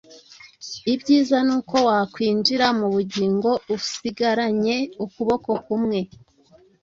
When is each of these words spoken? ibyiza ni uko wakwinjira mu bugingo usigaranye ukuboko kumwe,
ibyiza 0.93 1.37
ni 1.47 1.53
uko 1.57 1.75
wakwinjira 1.87 2.67
mu 2.79 2.87
bugingo 2.93 3.49
usigaranye 3.75 4.77
ukuboko 5.05 5.49
kumwe, 5.65 5.99